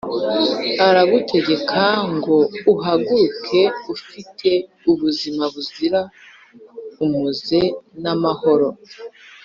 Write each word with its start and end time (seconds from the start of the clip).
”Aragutegeka 0.87 1.81
ngo 2.15 2.37
uhaguruke 2.73 3.61
ufite 3.93 4.49
ubuzima 4.91 5.43
buzira 5.53 6.01
umuze 7.03 7.61
n’amahoro. 8.01 8.67